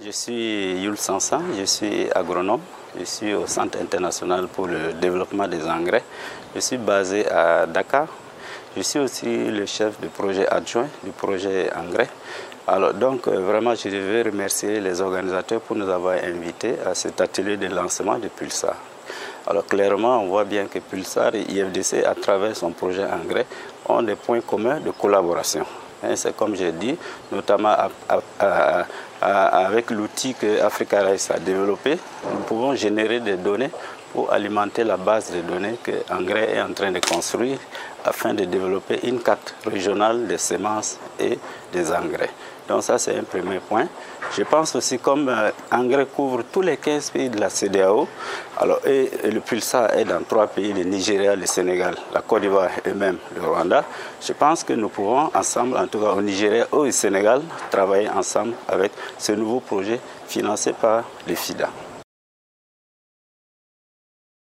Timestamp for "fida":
61.36-61.70